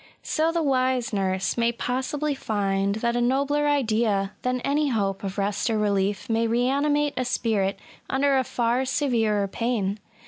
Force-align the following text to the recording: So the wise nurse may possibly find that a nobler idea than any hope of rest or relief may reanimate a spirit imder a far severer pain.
So 0.23 0.51
the 0.51 0.63
wise 0.63 1.13
nurse 1.13 1.59
may 1.59 1.71
possibly 1.71 2.33
find 2.33 2.95
that 2.95 3.15
a 3.15 3.21
nobler 3.21 3.67
idea 3.67 4.31
than 4.41 4.59
any 4.61 4.89
hope 4.89 5.23
of 5.23 5.37
rest 5.37 5.69
or 5.69 5.77
relief 5.77 6.27
may 6.27 6.47
reanimate 6.47 7.13
a 7.17 7.23
spirit 7.23 7.77
imder 8.09 8.39
a 8.39 8.43
far 8.43 8.83
severer 8.83 9.47
pain. 9.47 9.99